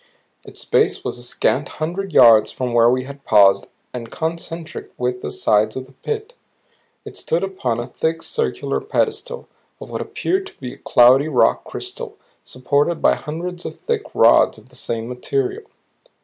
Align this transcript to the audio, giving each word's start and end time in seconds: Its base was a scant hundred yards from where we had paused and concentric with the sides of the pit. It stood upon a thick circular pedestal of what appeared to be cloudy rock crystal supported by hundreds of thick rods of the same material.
Its 0.43 0.65
base 0.65 1.03
was 1.03 1.19
a 1.19 1.21
scant 1.21 1.67
hundred 1.77 2.11
yards 2.11 2.51
from 2.51 2.73
where 2.73 2.89
we 2.89 3.03
had 3.03 3.23
paused 3.23 3.67
and 3.93 4.09
concentric 4.11 4.89
with 4.97 5.21
the 5.21 5.29
sides 5.29 5.75
of 5.75 5.85
the 5.85 5.91
pit. 5.91 6.33
It 7.05 7.15
stood 7.17 7.43
upon 7.43 7.79
a 7.79 7.85
thick 7.85 8.23
circular 8.23 8.81
pedestal 8.81 9.47
of 9.79 9.91
what 9.91 10.01
appeared 10.01 10.47
to 10.47 10.57
be 10.57 10.75
cloudy 10.77 11.27
rock 11.27 11.63
crystal 11.65 12.17
supported 12.43 12.99
by 12.99 13.13
hundreds 13.13 13.63
of 13.63 13.77
thick 13.77 14.07
rods 14.15 14.57
of 14.57 14.69
the 14.69 14.75
same 14.75 15.07
material. 15.07 15.65